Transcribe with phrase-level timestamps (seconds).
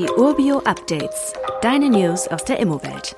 [0.00, 1.34] Die Urbio Updates.
[1.60, 3.16] Deine News aus der Immowelt.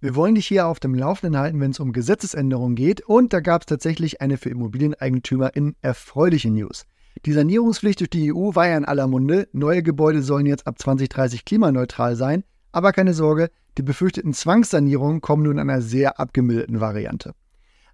[0.00, 3.02] Wir wollen dich hier auf dem Laufenden halten, wenn es um Gesetzesänderungen geht.
[3.02, 6.84] Und da gab es tatsächlich eine für Immobilieneigentümer in erfreulichen News.
[7.24, 9.46] Die Sanierungspflicht durch die EU war ja in aller Munde.
[9.52, 12.42] Neue Gebäude sollen jetzt ab 2030 klimaneutral sein.
[12.72, 17.34] Aber keine Sorge, die befürchteten Zwangssanierungen kommen nun in einer sehr abgemilderten Variante.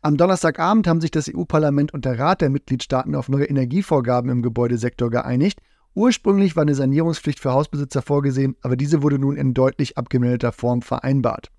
[0.01, 4.41] Am Donnerstagabend haben sich das EU-Parlament und der Rat der Mitgliedstaaten auf neue Energievorgaben im
[4.41, 5.61] Gebäudesektor geeinigt.
[5.95, 10.83] Ursprünglich war eine Sanierungspflicht für Hausbesitzer vorgesehen, aber diese wurde nun in deutlich abgemilderter Form
[10.83, 11.51] vereinbart.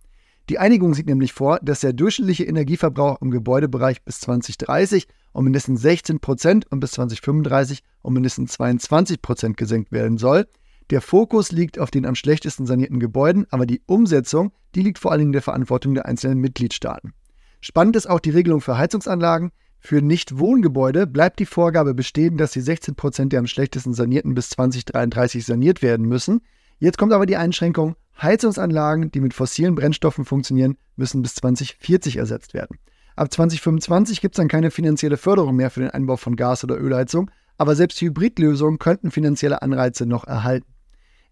[0.49, 5.81] Die Einigung sieht nämlich vor, dass der durchschnittliche Energieverbrauch im Gebäudebereich bis 2030 um mindestens
[5.81, 10.45] 16 Prozent und bis 2035 um mindestens 22 Prozent gesenkt werden soll.
[10.91, 15.11] Der Fokus liegt auf den am schlechtesten sanierten Gebäuden, aber die Umsetzung, die liegt vor
[15.11, 17.13] allen Dingen in der Verantwortung der einzelnen Mitgliedstaaten.
[17.59, 19.51] Spannend ist auch die Regelung für Heizungsanlagen.
[19.85, 24.49] Für Nicht-Wohngebäude bleibt die Vorgabe bestehen, dass die 16 Prozent der am schlechtesten sanierten bis
[24.49, 26.41] 2033 saniert werden müssen.
[26.79, 32.55] Jetzt kommt aber die Einschränkung, Heizungsanlagen, die mit fossilen Brennstoffen funktionieren, müssen bis 2040 ersetzt
[32.55, 32.79] werden.
[33.15, 36.81] Ab 2025 gibt es dann keine finanzielle Förderung mehr für den Einbau von Gas- oder
[36.81, 40.73] Ölheizung, aber selbst Hybridlösungen könnten finanzielle Anreize noch erhalten.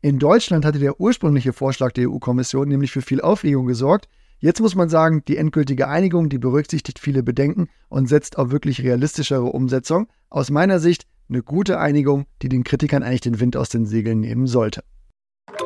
[0.01, 4.07] In Deutschland hatte der ursprüngliche Vorschlag der EU-Kommission nämlich für viel Aufregung gesorgt.
[4.43, 8.83] Jetzt muss man sagen, die endgültige Einigung, die berücksichtigt viele Bedenken und setzt auf wirklich
[8.83, 10.07] realistischere Umsetzung.
[10.29, 14.19] Aus meiner Sicht eine gute Einigung, die den Kritikern eigentlich den Wind aus den Segeln
[14.19, 14.83] nehmen sollte.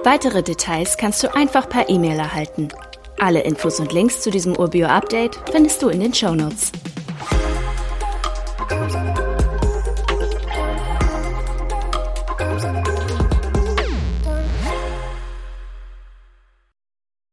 [0.03, 2.67] Weitere Details kannst du einfach per E-Mail erhalten.
[3.19, 6.71] Alle Infos und Links zu diesem Urbio-Update findest du in den Show Notes.